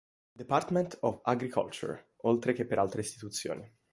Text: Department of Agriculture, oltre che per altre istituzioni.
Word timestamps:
Department 0.35 0.95
of 1.03 1.19
Agriculture, 1.27 2.13
oltre 2.23 2.53
che 2.53 2.65
per 2.65 2.79
altre 2.79 3.01
istituzioni. 3.01 3.71